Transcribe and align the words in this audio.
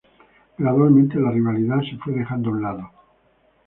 Gradualmente, 0.57 1.19
la 1.19 1.29
rivalidad 1.29 1.79
se 1.87 1.95
fue 1.99 2.13
dejando 2.13 2.49
a 2.49 2.53
un 2.53 2.61
lado. 2.63 2.91